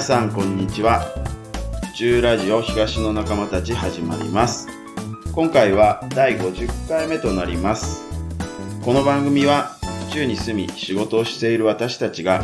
[0.00, 1.04] 皆さんこんにちは。
[1.94, 4.66] 中ラジオ東の仲間たち始まります。
[5.30, 8.08] 今回は第50回目となります。
[8.82, 9.76] この番組は
[10.06, 12.42] 府中に住み仕事をしている私たちが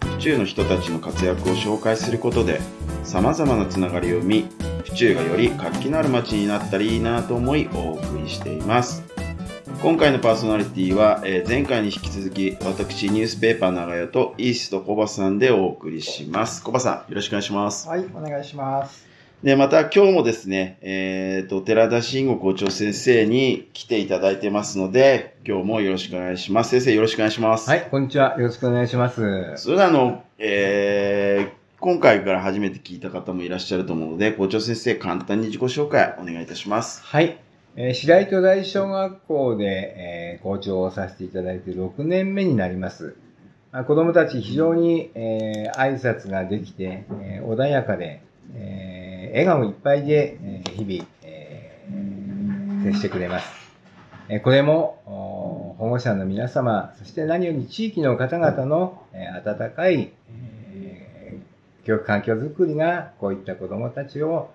[0.00, 2.58] 府中の人たちの活躍を紹介することで
[3.04, 4.48] 様々なつながりを生み
[4.82, 9.15] 府中がより活気のある街になったらいいなと思いお送りしています。
[9.86, 19.06] 今回のパーソナリティは、えー前回に引き続き私ニュースペーパー長屋とイーストコバさんでお送りしますコバさんよろしくお願いしますはい、お願いします。
[19.44, 28.34] でまた今日もですね、えー、と寺田慎吾校長先生に来ていただいてますので今日もよろしくお願いします先生よろしくお願いしますはい、こんにちは。
[28.40, 29.54] よろしくお願いします。
[29.54, 37.38] それではあの、えー今回から初めて聞いた方もいらっしゃると思うので校長先生簡単に自己紹介お願いいたしますはい。
[37.78, 43.16] えー白糸大小学校で、えー校長をさせていただいて6年目になります。
[43.72, 48.22] あ子供たち非常に、えー挨拶ができて、えー穏やかで、
[48.54, 53.48] えー笑顔いっぱいで、えー日々、えー接してくれます。
[54.28, 64.50] えーこれもお保護者の皆様、そして何より地域の方々の、えー温かい、えー教育環境づくりがこういった子どもたちを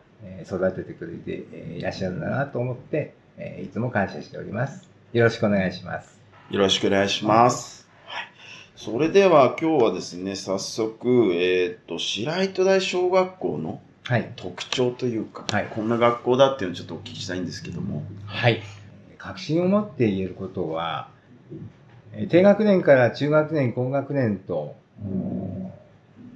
[0.46, 4.88] 育ててくれてえーいらっしゃるんだなと思って、えーいつも感謝しております。
[5.14, 6.22] よろしくお願いします。
[6.50, 7.88] よろしくお願いします。
[8.06, 8.28] はい。
[8.76, 14.32] それでは今日はですね、早速、えっ、と、白糸台小学校のはい。
[14.36, 18.04] 特徴というか、はいこんな学校だっていうのをちょっとお聞きしたいんですけども。
[18.26, 18.62] はい。
[19.18, 21.10] 確信を持って言えることは、
[22.14, 25.71] えー低学年から中学年、高学年と、うん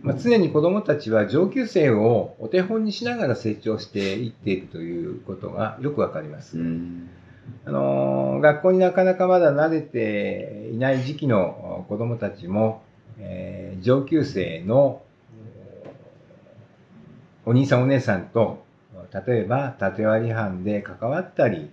[0.06, 6.60] まあ、常に子どもたちは上級生をお手本にしながら成長していっているということがよくわかります。
[6.60, 7.10] うん。
[7.66, 12.84] あのー学校になかなかまだ慣れていない時期の子どもたちも、
[13.18, 15.02] えー上級生の
[17.46, 18.64] お兄さんお姉さんと
[19.28, 21.70] 例えば縦割り班で関わったり、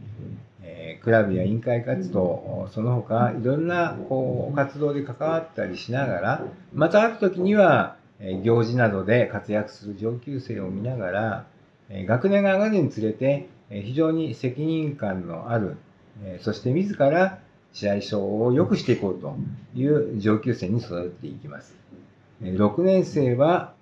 [0.62, 8.01] えークラブや委員会活動その他いろんなこう活動で関わったりしながらまたある時にはえー
[8.43, 11.47] 行事などで活躍する上級生を見ながら
[11.88, 15.77] えー学年が上がるにつれてえー非常に責任感のある、
[16.25, 17.38] えーそして自ら
[17.72, 19.34] 試合賞を良くしていこうと
[19.75, 21.75] いう上級生に育てていきます。
[22.43, 23.72] えー6年生は、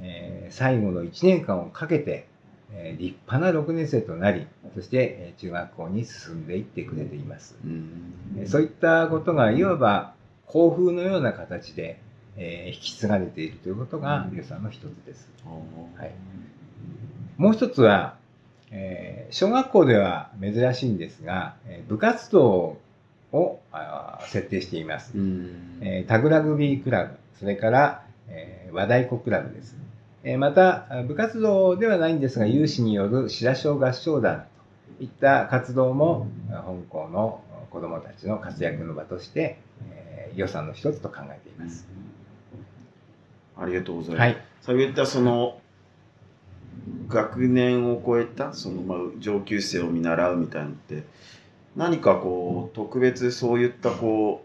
[0.00, 2.26] えー最後の1年間をかけて、
[2.72, 7.56] えー立派な6年生となり、そしてえー中学校に進んでいってくれています。
[8.46, 10.14] そういったことがいわば
[10.46, 12.00] 校風のような形で、
[12.36, 15.28] えー引き継がれているということが良さの一つです。
[15.96, 16.10] はい
[17.36, 18.16] もう一つは、
[18.70, 22.78] えー小学校では珍しいんですが、えー部活動
[23.32, 23.60] を
[24.28, 25.12] 設定しています。
[25.16, 29.76] うんえータグラグビークラブ、それから、えー和太鼓クラブです。
[30.24, 34.44] えーまた、あ部活動ではないんですが、有志による白小合唱団
[34.98, 39.58] といった活動も、あ本校の子どもたちの活躍の場として、
[39.90, 41.86] えー予算の一つと考えています。
[43.58, 44.20] ありがとうございます。
[44.20, 44.36] はい。
[44.62, 45.60] そういったその、
[47.08, 51.04] 学年を超えた、その、まあ、上級生を見習うみたいなのって、
[51.76, 54.44] 何かこう、特別そういったこ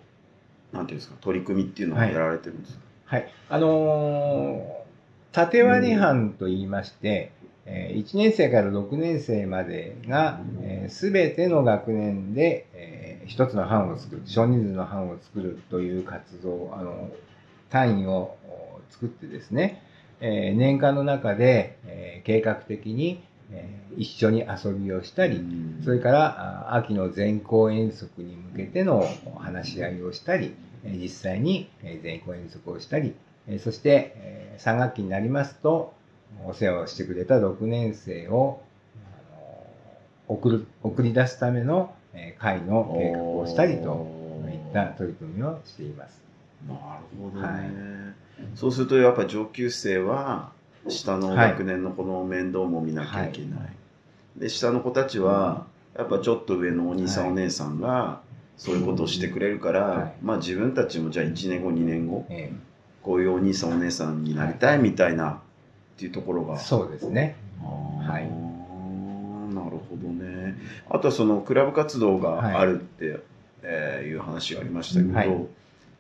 [0.74, 3.32] う、なんていうんですか、取り組みっていうのをはいやられてるんですか、はい。
[3.50, 4.82] あのー
[5.34, 7.32] 縦割り班と言いまして、
[7.66, 10.42] えー1年生から6年生までが、
[10.90, 17.10] す、べ、ての学年で、えー一つの班を作る、少人数の班を作るという活動、あの、
[17.70, 18.41] 単位をお
[18.92, 19.82] 作ってですね、
[20.20, 29.06] えー年間の中で、えー計画的に、えー一緒に遊びをしたり、うんそれからあ秋の全校遠足に向けての
[29.38, 30.54] 話し合いをしたり、
[30.86, 33.14] えー実際にえー全校遠足をしたり、
[33.48, 35.94] えーそしてえー3学期になりますと、
[36.46, 38.62] お世話をしてくれた6年生を
[40.28, 44.08] 送る送り出すためのえー会の計画をしたりと
[44.50, 46.22] いった取り組みをしています。
[46.68, 46.80] なる
[47.20, 48.48] ほどね、はい。
[48.56, 50.52] そうするとやっぱ上級生は
[50.88, 53.60] 下の学年の子の面倒も見なきゃいけない、
[54.38, 55.66] で下の子たちは
[55.98, 58.22] やっぱちょっと上のお兄さん、はいお姉さんが
[58.58, 60.14] そういうことをしてくれるから、はい。
[60.22, 62.52] まあ自分たちもじゃあ1年後2年後え
[63.02, 65.38] こういうお兄さんお姉さんになりたいみたいなっ
[65.98, 67.36] ていうところが、ーそうですね。
[67.62, 68.24] はい。
[69.54, 70.56] なるほどね。
[70.90, 73.20] あとはそのクラブ活動があるって、
[73.64, 75.48] えーいう話がありましたけど、はい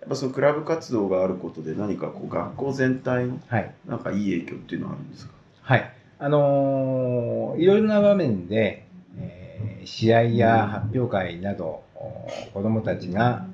[0.01, 3.73] やっぱそのクラブ活動があることで何かこう学校全体のはい。
[3.87, 5.33] なんかいい影響っていうのはあるんですか？
[5.61, 5.93] はい。
[6.19, 8.85] あのーいろいろな場面で、
[9.17, 13.45] えー試合や発表会など、お子どもたちが、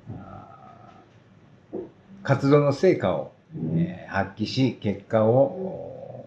[2.23, 3.31] 活動の成果を、
[3.75, 6.25] えー発揮し、結果を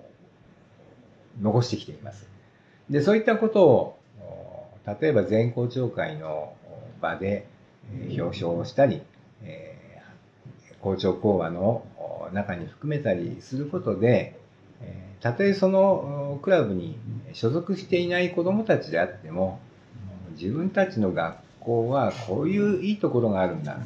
[1.40, 2.28] 残してきています。
[2.90, 3.98] で、そういったことを、
[5.00, 6.52] 例えば全校長会の
[7.00, 7.46] 場で
[8.10, 9.02] 表彰をしたり、
[9.44, 9.89] えー、
[10.82, 11.84] 校長講話の
[12.32, 14.38] 中に含めたりすることで、
[15.20, 16.98] たとえそのクラブに
[17.32, 19.60] 所属していない子どもたちであっても
[20.40, 23.78] 自分たちの学校はこういういいところがあるんだ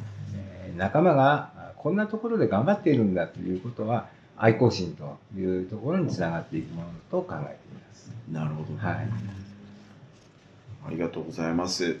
[0.77, 4.07] 仲間がこんなところで頑張っているんだということは
[4.37, 8.11] 愛好心というところにつながっていくものと考えています。
[8.31, 9.07] なるほど、はい、
[10.87, 11.99] ありがとうございます。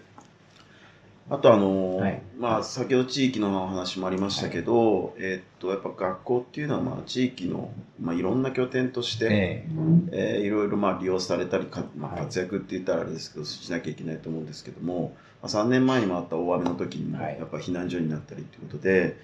[1.27, 19.17] あとあの、はい、まあ先ほど地域の話もありましたけど、はい、えー、っとやっぱ学校っていうのはまあ地域のまあいろんな拠点として、えー、えー、いろいろまあ利用されたりか、まあ、活躍って言ったらあれですけど、しなきゃいけないと思うんですけども、まあ、3年前にもあった大雨の時にもやっぱ避難所になったりということで、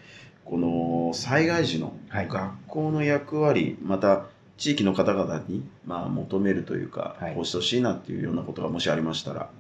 [0.44, 4.25] この災害時の学校の役割、また
[4.57, 9.51] 地域の方々にまあ求めるというか、こうしてほしいなっていうようなことがもしありましたら。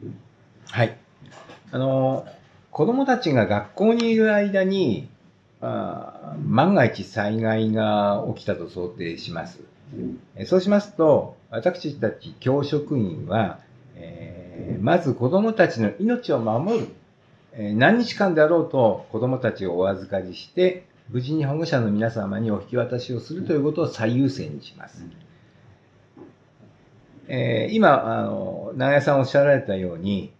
[0.71, 0.97] はい
[1.71, 2.25] あの
[2.69, 5.09] 子供たちが学校にいる間に
[5.61, 9.59] あ万が一災害が起きたと想定します。
[10.45, 13.59] そうしますと私たち教職員は、
[13.95, 16.87] えー、まず子供たちの命を守る、
[17.53, 25.05] え、何日間であろうと子供たちをお預かりして無事に保護者の皆様にお引き渡しをするということを最優先にします。
[27.27, 30.31] えー、今あの長屋さんおっしゃられたように、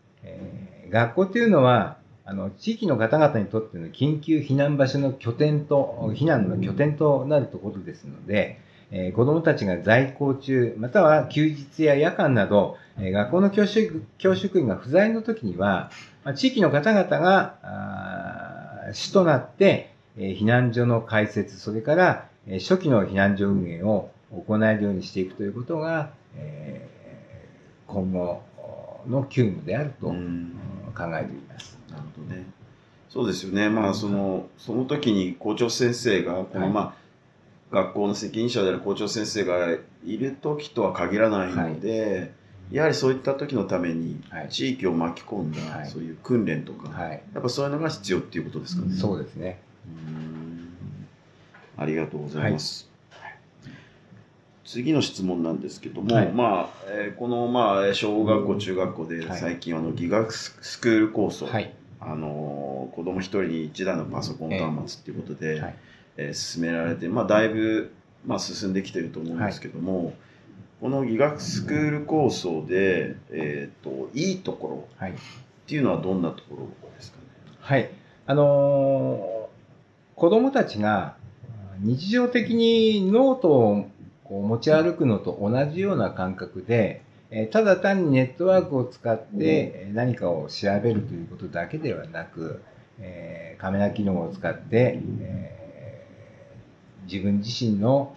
[0.92, 8.60] 学校っていうのは、あの、地域の方々にとっての緊急避難場所の拠点と、避難の拠点となるところですので、
[8.92, 15.92] えー、子供たちが在校中、または休日や夜間など、えー、学校の教職教職員が不在の時には、
[16.26, 24.10] まあ、地域の方々が主となって、えー、避難所の開設、それから、え、初期の避難所運営を
[24.48, 26.88] 行えるようにしていくということが、え、
[27.88, 28.42] 今後
[29.08, 30.14] の急務であると。
[30.92, 31.78] 考えています。
[31.90, 32.46] なるほどね。
[33.10, 33.70] そうですよね。
[33.70, 37.02] まあそのその時に校長先生がこの、まあ
[37.72, 39.74] 学校の責任者である校長先生が
[40.06, 42.26] いる時とは限らないので、は
[42.72, 48.94] い、やはりそういった時のために地域を巻き込んだ、そういう訓練とか、はい、やっぱそういうのが必要っていうことですかね。
[48.94, 49.62] そうですね。
[51.78, 52.91] ありがとうございます。
[54.72, 65.74] 次の質問なんですけども、はい、まあ、えー、この、まあ、小学校、中学校で最近、あの、ギガスクール構想、はい、あの、子供一人に一台のパソコン端末っていうことで、えー、
[66.28, 67.92] えー、進められて、まあ、だいぶ、
[68.26, 70.16] まあ、進んできてると思うんですけども、はい、
[70.80, 75.12] このギガスクール構想で、えっ、ー、と、いいところっ
[75.68, 77.24] ていうのはどんなところですかね？
[77.60, 77.90] はい。
[78.26, 81.18] あのー、子供たちが
[81.82, 83.90] 日常的にノートを
[84.32, 87.02] こう持ち歩くのと同じような感覚で、
[87.32, 92.62] えただ単にネットワークを使って何かを調べるということだけではなく、
[93.02, 96.08] えカメラ機能を使って、え
[97.12, 98.16] 自分自身の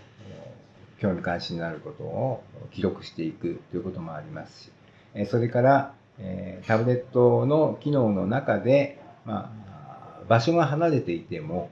[1.01, 4.71] 興味関心のあることを記録していくということもありますし、
[5.15, 11.71] えそれから、えタブレットの機能の中で、まあ、場所が離れていても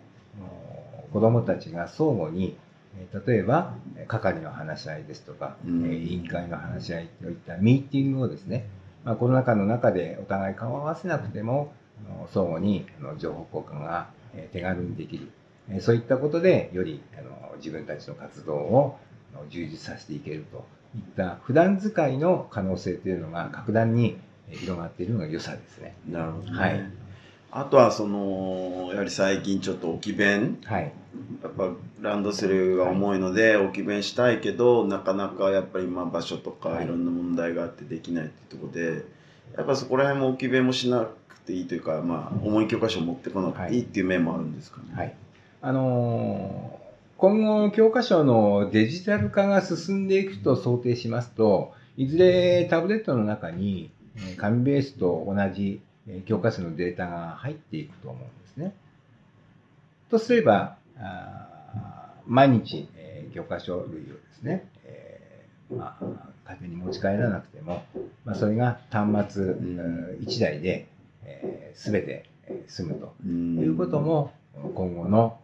[1.13, 2.57] 子どもたちが相互に
[3.27, 3.75] 例えば
[4.07, 8.69] 係の話し合いですとか、うん、委員会の話し合いといったミーティングをですね、
[9.05, 11.73] まあ、コロナ禍の中でお互い顔を合わせなくても
[12.33, 12.87] 相互に
[13.19, 14.09] 情報交換が
[14.53, 15.31] 手軽にできる。
[15.81, 17.01] そういったことでより
[17.59, 18.99] 自分たちの活動を
[19.49, 20.65] 充実させていけると。
[20.95, 24.19] いった普段使いの可能性というのが格段に
[24.51, 25.95] 広がっているのが良さですね。
[26.07, 26.85] なるほど、ね、はい
[27.55, 30.93] あとはそのやはり最近ちょっと置き弁、はい、
[31.43, 31.69] やっぱ
[32.01, 39.05] ランドセルが重いので置き弁したいけどなかなかやっぱりまあ場所とかいろんな問題があってできないっていうところで
[39.55, 44.85] やっぱそこら辺も置き弁もしなくていいというか、まあ、重い教科書を持ってこなくていいっていう面もあるんですかね。
[44.95, 45.15] はい、
[45.61, 53.91] あのー、今後教科書のデジタル化が進んでいくと想定しますといずれタブレットの中に
[54.39, 55.83] 紙ベースと同じ
[56.27, 58.75] 教科書のデータが入っていくと思うんですね。
[60.11, 60.77] とすれば、
[62.27, 66.05] 毎日、えー、教科書類をですね、えー、まあ、
[66.53, 67.85] 家庭に持ち帰らなくても、
[68.25, 70.87] まあ、それが端末、1台で、
[71.25, 72.27] えー、全て
[72.69, 74.33] 済むということも
[74.75, 75.39] 今後の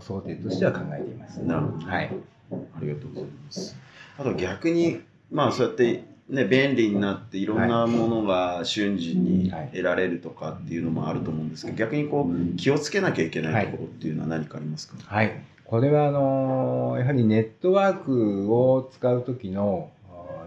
[0.00, 1.38] 想定としては考えています。
[1.38, 1.86] なるほど。
[1.86, 2.10] はい。
[2.50, 3.76] ありがとうございます。
[4.18, 5.00] あと逆に、
[5.30, 15.32] まあそうやってね、便利になっていろんなものが瞬時に得られるとかっていうのもあると思うんですけど、逆にこう気をつけなきゃいけないところっていうのは何かありますか、はい、
[15.64, 19.90] これはあのやはりネットワークを使う時の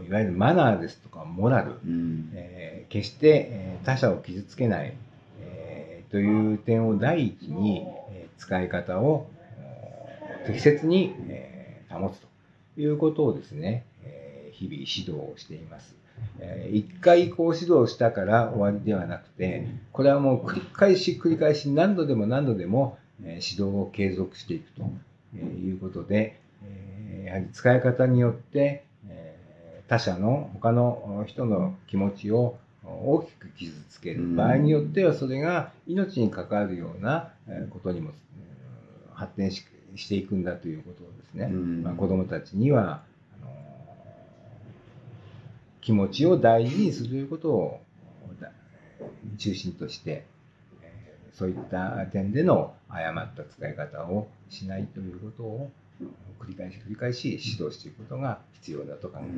[0.07, 2.31] いわゆるマナーですとかモラル、うん。
[2.33, 4.93] えー決して、えー他者を傷つけない、
[5.39, 9.27] えーという点を第一に、えー使い方を
[10.43, 12.27] お適切に、えー保つと
[12.81, 13.90] いうことをですね、えー
[14.61, 15.95] 日々指導をしています。
[16.39, 24.83] えー一回こう指導したから終わりではなくて、これはもう繰り返し繰り返し何度でも何度でも、えー指導を継続していくと
[25.35, 39.65] えーいうことで、えーやはり使い方によって、えー他者の他の人の気持ちを大きく傷つけるうん場合によってはそれが命に関わるようなえーことにもうん発展し
[39.95, 41.83] していくんだということをですね、うん。
[41.83, 43.01] まあ、子どもたちには
[45.81, 47.81] 気持ちを大事にするということを
[48.39, 48.51] だ
[49.37, 50.25] 中心として、
[50.81, 55.71] えーそういった点での誤った使い方をしないということを
[56.39, 59.29] 繰り返し繰り返し指導していくことが必要だと考えて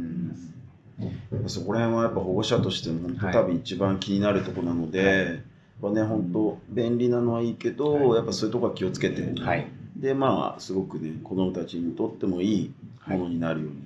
[1.37, 1.59] います。
[1.59, 5.37] そこら辺はやっぱ保護者としても多分一番気になるところなので、やっ
[5.81, 8.17] ぱね本当便利なのはいいけど、はい。
[8.17, 12.73] やっぱそういうところは気をつけて、はい、でまあすごくね子どもたちにとってもいい
[13.07, 13.82] ものになるように、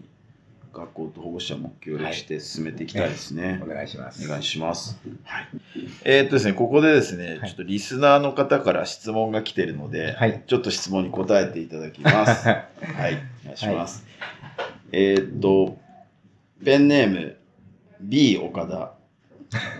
[0.77, 3.59] 学校と保護者も協力して進めていきたいですね。
[3.63, 4.23] お願いします。
[4.23, 4.99] お願いします。
[5.23, 5.47] はい。
[6.03, 10.43] えーっとですね、ここでですね、はいちょっとリスナーの方から質問が来てるので、はい。
[10.45, 12.45] ちょっと質問に答えていただきます。
[12.47, 14.05] はい、お願いします。
[14.91, 15.79] えーっと、
[16.63, 17.37] ペンネーム、
[17.99, 18.96] B 岡田。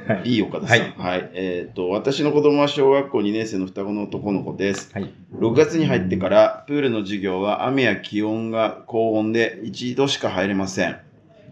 [0.08, 0.92] はい B 岡田さん。
[0.94, 1.30] はい。
[1.34, 4.90] えーっと、私の子供は小学校2年生の双子の男の子です。
[4.94, 5.12] はい。
[5.34, 10.98] 6月に入ってから、プールの授業は雨や気温が高温で一度しか入れません。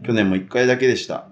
[0.06, 1.28] 去年も1回だけでした。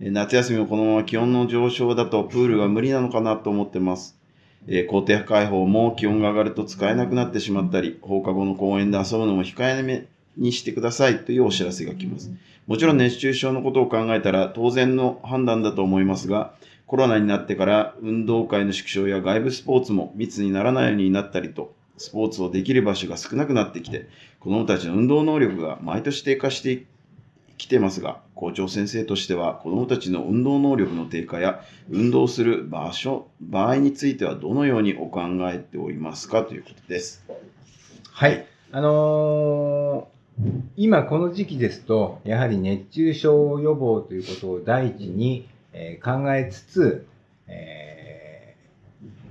[0.00, 4.18] えー夏休みもこのまま気温の上昇だとプールが無理なのかなと思ってます。
[4.66, 12.30] えー校庭開放も気温が上がると使えなくなってしまったり、放課後の公園で遊ぶのも控えめにしてくださいというお知らせが来ます。
[12.66, 16.54] もちろん熱中症のことを考えたら当然の判断だと思いますが、
[16.86, 24.08] コロナになってから運動会の縮小や外部スポーツも密にならないようになったりと、スポーツをできる場所が少なくなってきて、
[24.40, 26.86] 子どもたちの運動能力が毎年低下して
[27.56, 37.24] きてますが、校長先生としては子どもたちの運動能力の低下や運動する場所、場合についてはどのようにお考えておりますかということです。
[38.12, 38.46] はい。
[38.72, 40.15] あのー
[40.76, 47.06] 今この時期ですと、やはり熱中症予防ということを第一に、えー考えつつ、
[47.46, 48.54] え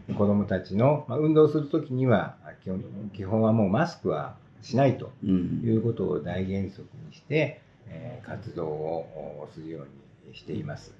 [0.09, 2.83] ー子どもたちの、まあ、運動するときには基本、
[3.13, 5.62] 基本はもうマスクはしないとうん。
[5.63, 9.88] いうことを大原則にして、えー活動をするよう
[10.29, 10.93] にしています。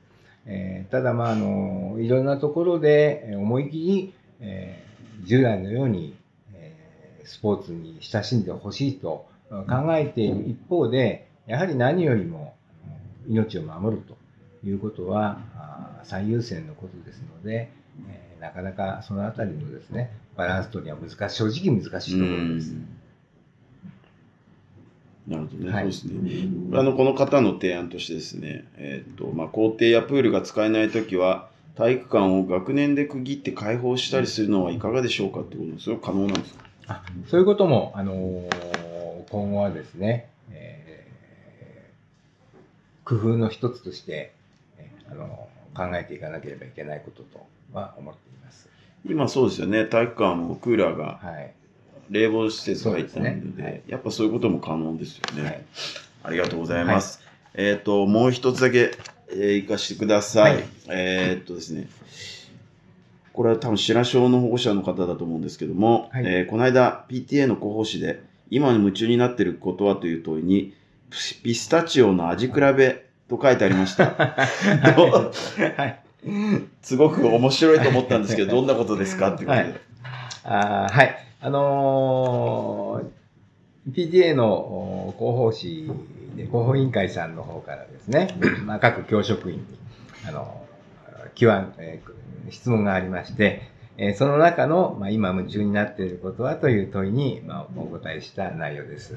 [0.46, 6.16] えーただ、まあ、あのいろんなところでえー思い切り、えー従来のように、
[6.54, 12.56] えースポーツに親しんでほしいと考えている一方で、やはり何よりも
[13.28, 14.16] 命を守ると
[14.68, 15.40] いうことは
[16.04, 17.70] 最優先のことですので、
[18.10, 22.76] えーなかなかそのあたりのですね、バランス取りは難しい、正直難しいところです。
[25.28, 25.92] なるほどね、はい。
[25.92, 26.78] そうですね。
[26.78, 36.66] あのこの方の提案としてですね、えーとまあ、校庭やプールが使えないときは、体育館を学年で区切って開放したりするのはいかがでしょうかってことそれは可能なんですか？
[36.88, 38.85] あそういうことも、あのー
[39.30, 40.96] 今後はですね、えー
[43.08, 44.34] 工夫の一つとして、
[44.80, 48.70] えーあの考えていかなければいけないこととは思っています。
[49.08, 51.54] 今そうですよね、体育館もクーラーがはい。
[52.10, 55.44] 冷房施設が入ったので、そうですねはいやっぱそういうことも可能ですよね。
[55.44, 55.66] はい
[56.24, 57.22] ありがとうございます。
[57.54, 58.92] えっ、と、もう一つだけ、
[59.30, 60.56] えー、行かしてください。
[60.56, 61.88] はいえっ、とですね、
[63.32, 70.74] これは多分白小の保護者の方だと思うんですけども、はいえーこの間 PTA の広報誌で、今に夢中になっていることはという問いに、
[71.10, 74.06] ピピスタチオの味比べと書いてありました。
[74.16, 76.02] はい。
[76.82, 79.64] すごく面白いと思ったんですけど、 どんなことですかってことで。
[79.64, 79.74] はい
[80.48, 81.18] あーはい。
[81.42, 83.26] あのー
[83.92, 85.88] PTA のお広報誌
[86.36, 88.36] で、広報委員会さんの方からですね、
[88.66, 89.64] まあ、各教職員に、
[90.28, 90.66] あの、
[91.36, 92.16] 基盤、えー
[92.52, 93.64] 質問がありまして、
[93.98, 99.16] えーその中の、まあ、今夢中になっていることはという問いに、まあ、お答えした内容です。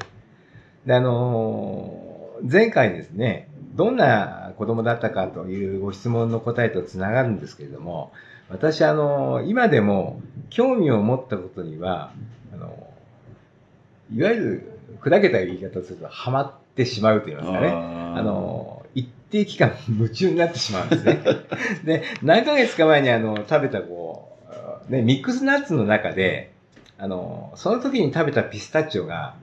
[0.87, 2.18] で、あのー
[2.50, 8.12] 前回ですね、どんな子供だったかというご質問の答えとつながるんですけれども、
[8.49, 10.20] 私、あのー今でも
[10.50, 12.12] 興味を持ったことには、
[12.54, 17.68] あのーいわゆる砕けた言い方をすると、ハマってしまうと言いますかね。
[18.18, 21.20] あの、一定期間夢中になってしまうんですね。
[21.85, 24.27] で、何ヶ月か前にあの、食べたこ
[24.88, 26.52] う、ね、ミックスナッツの中で、
[26.99, 29.37] あの、その時に食べたピスタチオが、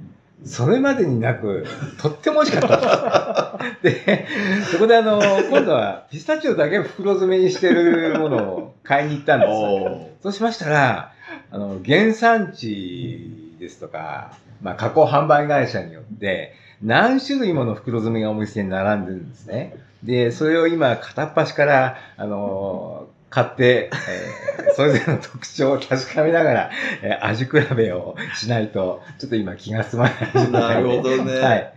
[0.43, 1.65] それまでになく、
[2.01, 4.05] とっても美味しかったです。
[4.05, 4.25] で、
[4.71, 9.55] そこであの、今度はピスタチオだけ袋詰めにしてるものを買いに行ったんですよ。
[9.55, 11.13] おそうしましたら、
[11.51, 19.77] あの、原産地ですとか、まあ、加工販売会社によって、何種類もの袋詰めがお店に並んでるんですね。
[20.03, 30.51] で、それを今、片っ端から、あの、買って、えーそれぞれの特徴を確かめながら、えー味比べをしないと、ちょっと今気が済まない状態で。
[30.51, 31.73] なるほどねはい。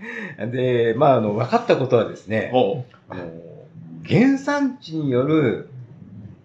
[0.50, 3.24] で、まあ、あの、分かったことはですね、おあの、
[4.08, 5.68] 原産地による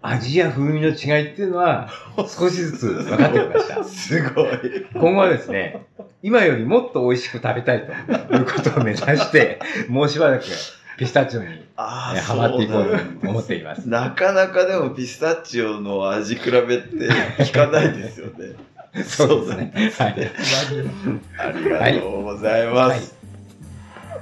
[0.02, 3.82] 味や風味の違いっていうのは少しずつ分かってきました。
[3.84, 4.58] すごい。
[4.94, 5.86] 今後はですね、
[6.22, 10.44] 今よりもっと美味しく食べたいということを目指して、もうしばらく
[10.96, 13.88] ピスタチオにああ、えハマっていこうと思っています。
[13.88, 17.10] なかなかでもピスタチオの味比べって
[17.44, 18.54] 聞かないですよね。
[19.04, 19.92] そうですね。
[19.98, 20.30] はい。
[21.38, 23.16] ありがとうございます。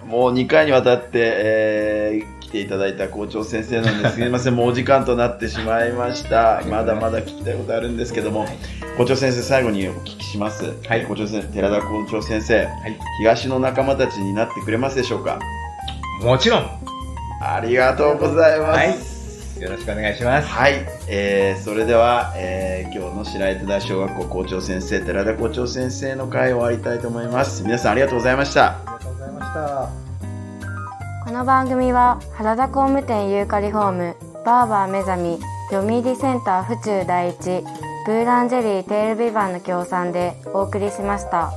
[0.07, 6.63] もう2回にわたって、えー来ていただいた校長先生なんですすみません、もうお時間となってしまいました。
[6.69, 8.47] まだまだ聞きたいことあるんですけども、
[8.99, 10.75] 校長先生、最後にお聞きします。
[10.87, 12.99] はい校長先生、寺田校長先生、はい。
[13.19, 15.39] 東の仲間たちになってくれますでしょうか
[16.23, 16.67] もちろん。
[17.41, 18.79] ありがとうございます。
[18.79, 19.63] はい。
[19.63, 20.49] よろしくお願いします。
[20.49, 29.91] はい、えーそれでは、えー今日の白糸田小学校校長先生寺田校長先生の会を終わりたいと思います皆さんありがとうございましたありがとうございました。
[31.25, 35.39] この番組は原田工務店ユーカリホームバーバー目覚み
[35.71, 37.37] 読売センター府中第一
[38.05, 41.53] ブーランジェリーテールビバンの協賛でお送りしました。